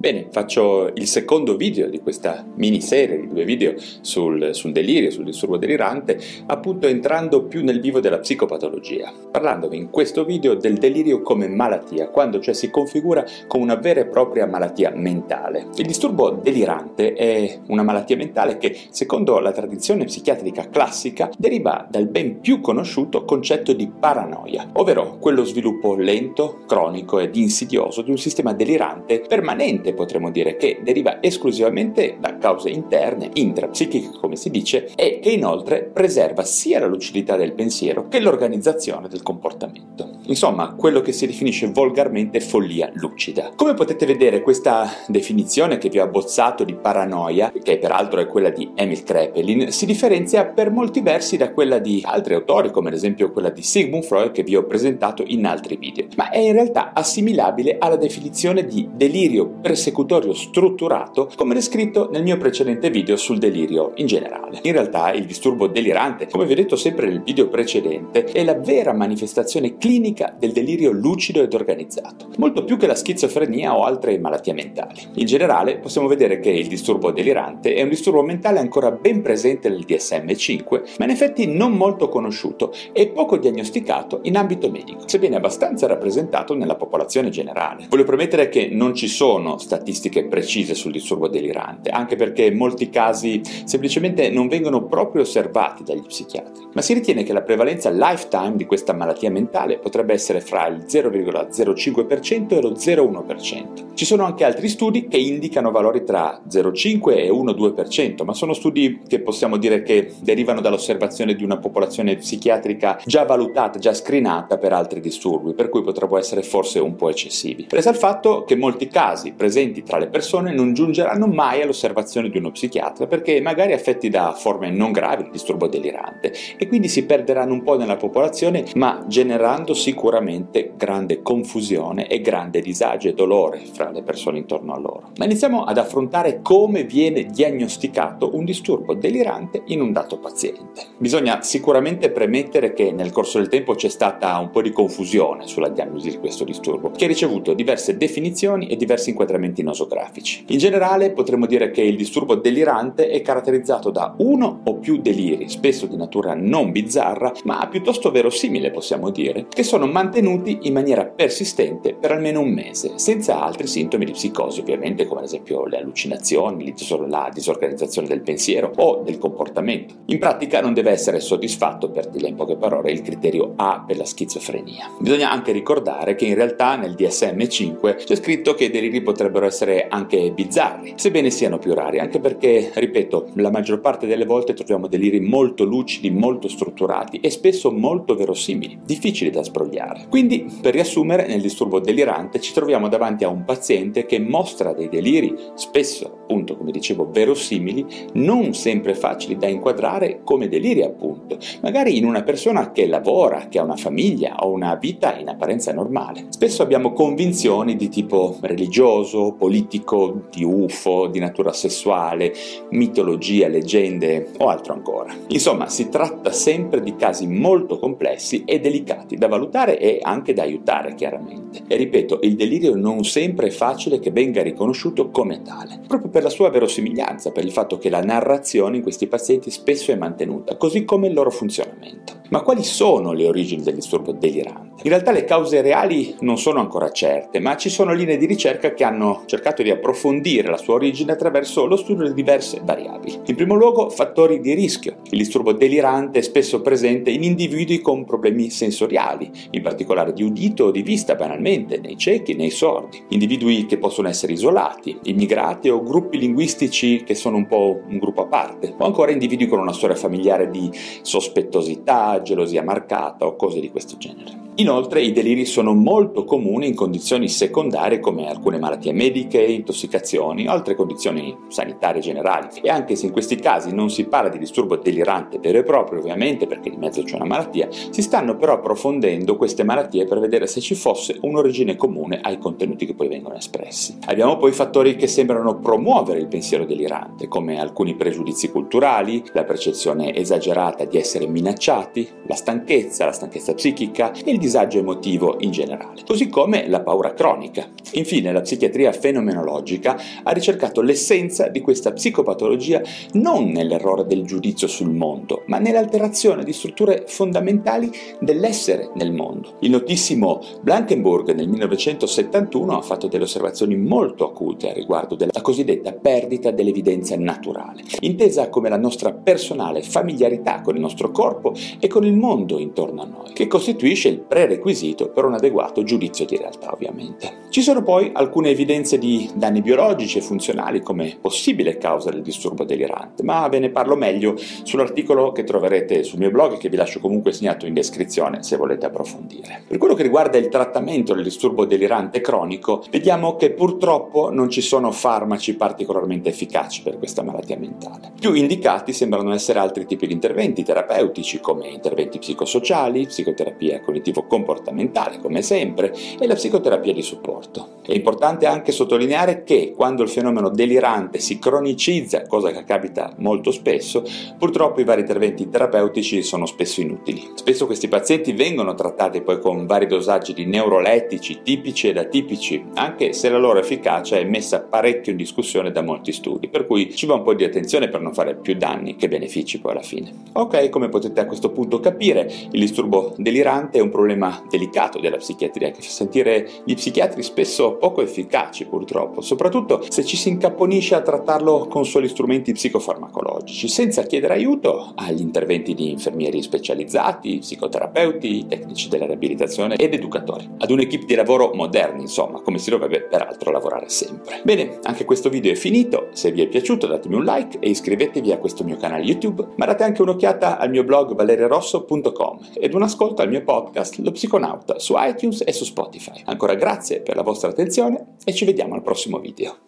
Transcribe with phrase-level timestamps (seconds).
[0.00, 5.24] Bene, faccio il secondo video di questa miniserie di due video sul, sul, delirio, sul
[5.24, 11.20] disturbo delirante, appunto entrando più nel vivo della psicopatologia, parlandovi in questo video del delirio
[11.20, 15.66] come malattia, quando cioè si configura come una vera e propria malattia mentale.
[15.74, 22.06] Il disturbo delirante è una malattia mentale che, secondo la tradizione psichiatrica classica, deriva dal
[22.06, 28.18] ben più conosciuto concetto di paranoia, ovvero quello sviluppo lento, cronico ed insidioso di un
[28.18, 34.50] sistema delirante permanente mente potremmo dire che deriva esclusivamente da cause interne, intrapsichiche come si
[34.50, 40.16] dice, e che inoltre preserva sia la lucidità del pensiero che l'organizzazione del comportamento.
[40.26, 43.52] Insomma, quello che si definisce volgarmente follia lucida.
[43.56, 48.50] Come potete vedere, questa definizione che vi ho abbozzato di paranoia, che peraltro è quella
[48.50, 52.94] di Emil Krepelin, si differenzia per molti versi da quella di altri autori, come ad
[52.94, 56.52] esempio quella di Sigmund Freud che vi ho presentato in altri video, ma è in
[56.52, 63.16] realtà assimilabile alla definizione di delirio per persecutorio strutturato come descritto nel mio precedente video
[63.16, 64.58] sul delirio in generale.
[64.62, 68.54] In realtà il disturbo delirante, come vi ho detto sempre nel video precedente, è la
[68.54, 74.18] vera manifestazione clinica del delirio lucido ed organizzato, molto più che la schizofrenia o altre
[74.18, 75.00] malattie mentali.
[75.14, 79.68] In generale possiamo vedere che il disturbo delirante è un disturbo mentale ancora ben presente
[79.68, 85.36] nel DSM-5, ma in effetti non molto conosciuto e poco diagnosticato in ambito medico, sebbene
[85.36, 87.86] abbastanza rappresentato nella popolazione generale.
[87.88, 93.42] Voglio premettere che non ci sono statistiche precise sul disturbo delirante, anche perché molti casi
[93.64, 96.68] semplicemente non vengono proprio osservati dagli psichiatri.
[96.72, 100.86] Ma si ritiene che la prevalenza lifetime di questa malattia mentale potrebbe essere fra il
[100.88, 103.94] 0,05% e lo 0,1%.
[103.94, 109.00] Ci sono anche altri studi che indicano valori tra 0,5 e 1,2%, ma sono studi
[109.06, 114.72] che possiamo dire che derivano dall'osservazione di una popolazione psichiatrica già valutata, già screenata per
[114.72, 117.64] altri disturbi, per cui potrebbero essere forse un po' eccessivi.
[117.64, 122.30] Presa il fatto che molti casi presenti presenti tra le persone non giungeranno mai all'osservazione
[122.30, 126.86] di uno psichiatra perché magari affetti da forme non gravi di disturbo delirante e quindi
[126.86, 133.14] si perderanno un po' nella popolazione ma generando sicuramente grande confusione e grande disagio e
[133.14, 135.10] dolore fra le persone intorno a loro.
[135.16, 140.86] Ma iniziamo ad affrontare come viene diagnosticato un disturbo delirante in un dato paziente.
[140.98, 145.68] Bisogna sicuramente premettere che nel corso del tempo c'è stata un po' di confusione sulla
[145.68, 150.44] diagnosi di questo disturbo, che ha ricevuto diverse definizioni e diversi inquadramenti trattamenti nosografici.
[150.48, 155.48] In generale potremmo dire che il disturbo delirante è caratterizzato da uno o più deliri,
[155.48, 161.04] spesso di natura non bizzarra, ma piuttosto verosimile possiamo dire, che sono mantenuti in maniera
[161.04, 165.78] persistente per almeno un mese, senza altri sintomi di psicosi ovviamente, come ad esempio le
[165.78, 166.74] allucinazioni,
[167.06, 169.94] la disorganizzazione del pensiero o del comportamento.
[170.06, 173.96] In pratica non deve essere soddisfatto, per dire in poche parole, il criterio A per
[173.96, 174.90] la schizofrenia.
[174.98, 179.46] Bisogna anche ricordare che in realtà nel DSM-5 c'è scritto che i deliri potrebbero potrebbero
[179.46, 184.54] essere anche bizzarri, sebbene siano più rari, anche perché, ripeto, la maggior parte delle volte
[184.54, 190.06] troviamo deliri molto lucidi, molto strutturati e spesso molto verosimili, difficili da sbrogliare.
[190.08, 194.88] Quindi, per riassumere, nel disturbo delirante ci troviamo davanti a un paziente che mostra dei
[194.88, 201.96] deliri, spesso appunto, come dicevo, verosimili, non sempre facili da inquadrare come deliri, appunto, magari
[201.96, 206.26] in una persona che lavora, che ha una famiglia o una vita in apparenza normale.
[206.28, 212.34] Spesso abbiamo convinzioni di tipo religioso, politico, di UFO, di natura sessuale,
[212.70, 215.14] mitologia, leggende o altro ancora.
[215.28, 220.42] Insomma, si tratta sempre di casi molto complessi e delicati da valutare e anche da
[220.42, 221.62] aiutare, chiaramente.
[221.66, 226.26] E ripeto, il delirio non sempre è facile che venga riconosciuto come tale, proprio per
[226.26, 230.56] la sua verosimiglianza, per il fatto che la narrazione in questi pazienti spesso è mantenuta,
[230.56, 232.18] così come il loro funzionamento.
[232.30, 234.82] Ma quali sono le origini del disturbo delirante?
[234.82, 238.74] In realtà le cause reali non sono ancora certe, ma ci sono linee di ricerca
[238.74, 243.18] che hanno cercato di approfondire la sua origine attraverso lo studio di diverse variabili.
[243.26, 244.96] In primo luogo, fattori di rischio.
[245.10, 250.64] Il disturbo delirante è spesso presente in individui con problemi sensoriali, in particolare di udito
[250.64, 253.02] o di vista banalmente, nei ciechi nei sordi.
[253.08, 258.22] Individui che possono essere isolati, immigrati o gruppi linguistici che sono un po' un gruppo
[258.22, 260.70] a parte, o ancora individui con una storia familiare di
[261.02, 264.47] sospettosità, gelosia marcata o cose di questo genere.
[264.60, 270.74] Inoltre i deliri sono molto comuni in condizioni secondarie come alcune malattie mediche, intossicazioni altre
[270.74, 272.48] condizioni sanitarie generali.
[272.60, 276.00] E anche se in questi casi non si parla di disturbo delirante vero e proprio,
[276.00, 280.48] ovviamente perché di mezzo c'è una malattia, si stanno però approfondendo queste malattie per vedere
[280.48, 283.96] se ci fosse un'origine comune ai contenuti che poi vengono espressi.
[284.06, 290.12] Abbiamo poi fattori che sembrano promuovere il pensiero delirante, come alcuni pregiudizi culturali, la percezione
[290.16, 296.00] esagerata di essere minacciati, la stanchezza, la stanchezza psichica e il disagio emotivo in generale,
[296.06, 297.68] così come la paura cronica.
[297.92, 302.80] Infine, la psichiatria fenomenologica ha ricercato l'essenza di questa psicopatologia
[303.12, 307.90] non nell'errore del giudizio sul mondo, ma nell'alterazione di strutture fondamentali
[308.20, 309.56] dell'essere nel mondo.
[309.60, 315.92] Il notissimo Blankenburg nel 1971 ha fatto delle osservazioni molto acute a riguardo della cosiddetta
[315.92, 322.06] perdita dell'evidenza naturale, intesa come la nostra personale familiarità con il nostro corpo e con
[322.06, 326.72] il mondo intorno a noi, che costituisce il prerequisito per un adeguato giudizio di realtà
[326.72, 327.46] ovviamente.
[327.48, 332.62] Ci sono poi alcune evidenze di danni biologici e funzionali come possibile causa del disturbo
[332.62, 337.00] delirante, ma ve ne parlo meglio sull'articolo che troverete sul mio blog che vi lascio
[337.00, 339.64] comunque segnato in descrizione se volete approfondire.
[339.66, 344.60] Per quello che riguarda il trattamento del disturbo delirante cronico, vediamo che purtroppo non ci
[344.60, 348.12] sono farmaci particolarmente efficaci per questa malattia mentale.
[348.20, 353.80] Più indicati sembrano essere altri tipi di interventi terapeutici come interventi psicosociali, psicoterapia
[354.28, 357.76] cognitivo-comportamentale come sempre e la psicoterapia di supporto.
[357.82, 363.50] È importante anche sottolineare che quando il fenomeno delirante si cronicizza, cosa che capita molto
[363.50, 364.04] spesso,
[364.38, 367.30] purtroppo i vari interventi terapeutici sono spesso inutili.
[367.34, 373.14] Spesso questi pazienti vengono trattati poi con vari dosaggi di neurolettici tipici ed atipici, anche
[373.14, 377.06] se la loro efficacia è messa parecchio in discussione da molti studi, per cui ci
[377.06, 380.12] va un po' di attenzione per non fare più danni che benefici poi alla fine.
[380.32, 384.07] Ok, come potete a questo punto capire, il disturbo delirante è un problema
[384.48, 390.16] delicato della psichiatria che fa sentire gli psichiatri spesso poco efficaci purtroppo, soprattutto se ci
[390.16, 396.42] si incapponisce a trattarlo con soli strumenti psicofarmacologici, senza chiedere aiuto agli interventi di infermieri
[396.42, 402.70] specializzati, psicoterapeuti, tecnici della riabilitazione ed educatori, ad un'equipe di lavoro moderni, insomma, come si
[402.70, 404.40] dovrebbe peraltro lavorare sempre.
[404.44, 408.32] Bene, anche questo video è finito, se vi è piaciuto datemi un like e iscrivetevi
[408.32, 412.82] a questo mio canale YouTube, ma date anche un'occhiata al mio blog valererosso.com ed un
[412.82, 416.22] ascolto al mio podcast Lo Psiconauta su iTunes e su Spotify.
[416.24, 419.67] Ancora grazie per la vostra attenzione e ci vediamo al prossimo video.